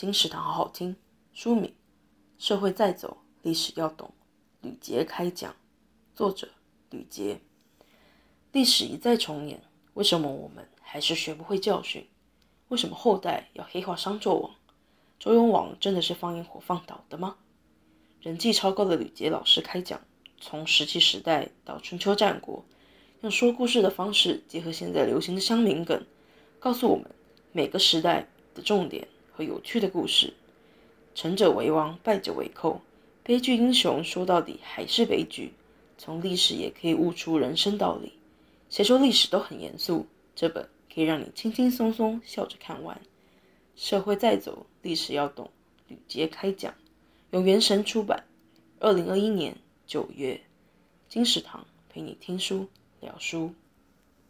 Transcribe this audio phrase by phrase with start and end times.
[0.00, 0.96] 金石堂好好听。
[1.34, 1.74] 书名：
[2.38, 4.10] 社会在走，历史要懂。
[4.62, 5.54] 吕捷开讲，
[6.14, 6.48] 作者：
[6.88, 7.38] 吕捷。
[8.50, 12.08] 历史一再重演，为什么我们还是学不会教训？
[12.68, 14.54] 为什么后代要黑化商纣王？
[15.18, 17.36] 周幽王真的是放烟火放倒的吗？
[18.22, 20.00] 人气超高的吕捷老师开讲，
[20.40, 22.64] 从石器时代到春秋战国，
[23.20, 26.06] 用说故事的方式结合现在流行的乡民梗，
[26.58, 27.04] 告诉我们
[27.52, 29.06] 每个时代的重点
[29.42, 30.34] 有趣的故事。
[31.14, 32.80] 成者为王，败者为寇。
[33.22, 35.52] 悲剧英雄说到底还是悲剧。
[35.98, 38.14] 从历史也可以悟出人生道理。
[38.70, 40.06] 谁说历史都很严肃？
[40.34, 43.00] 这本可以让你轻轻松松笑着看完。
[43.76, 45.50] 社会在走，历史要懂。
[45.88, 46.74] 吕捷开讲，
[47.30, 48.24] 由圆神出版，
[48.78, 50.40] 二零二一年九月。
[51.08, 52.68] 金石堂陪你听书
[53.00, 53.52] 聊书。